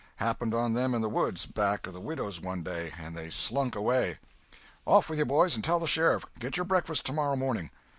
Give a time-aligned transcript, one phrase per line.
[0.15, 3.75] Happened on them in the woods back of the widow's one day, and they slunk
[3.75, 4.17] away.
[4.87, 7.69] Off with you, boys, and tell the sheriff—get your breakfast tomorrow morning!"